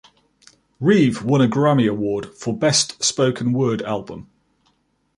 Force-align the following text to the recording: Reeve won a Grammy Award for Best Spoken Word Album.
Reeve 0.79 1.23
won 1.23 1.43
a 1.43 1.47
Grammy 1.47 1.87
Award 1.87 2.33
for 2.35 2.57
Best 2.57 3.03
Spoken 3.03 3.53
Word 3.53 3.83
Album. 3.83 4.31